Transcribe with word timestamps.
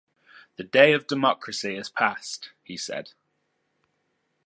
“The 0.55 0.63
day 0.63 0.93
of 0.93 1.05
democracy 1.05 1.75
is 1.77 1.87
past,” 1.91 2.49
he 2.63 2.75
said. 2.75 3.11